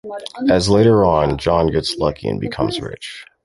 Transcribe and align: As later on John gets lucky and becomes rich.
As 0.49 0.67
later 0.67 1.05
on 1.05 1.37
John 1.37 1.67
gets 1.67 1.95
lucky 1.99 2.27
and 2.27 2.39
becomes 2.41 2.79
rich. 2.81 3.23